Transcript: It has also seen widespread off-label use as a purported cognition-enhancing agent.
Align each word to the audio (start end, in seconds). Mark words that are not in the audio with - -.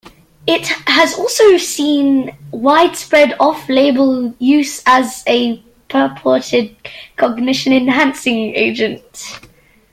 It 0.47 0.65
has 0.87 1.13
also 1.13 1.57
seen 1.57 2.35
widespread 2.49 3.35
off-label 3.39 4.33
use 4.39 4.81
as 4.87 5.23
a 5.27 5.61
purported 5.89 6.75
cognition-enhancing 7.17 8.55
agent. 8.55 9.39